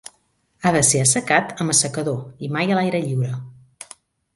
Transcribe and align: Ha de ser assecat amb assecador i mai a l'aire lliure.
Ha 0.61 0.71
de 0.75 0.81
ser 0.87 1.01
assecat 1.01 1.53
amb 1.65 1.75
assecador 1.75 2.19
i 2.49 2.53
mai 2.59 2.75
a 2.77 2.83
l'aire 2.83 3.07
lliure. 3.09 3.33